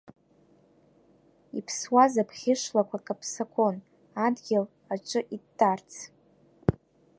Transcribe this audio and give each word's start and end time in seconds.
Иԥсуаз 1.57 2.13
абӷьы 2.21 2.53
шлақәа 2.61 2.97
каԥсақәон, 3.05 3.75
адгьыл 4.25 4.65
аҿы 4.93 5.21
иттарц. 5.35 5.91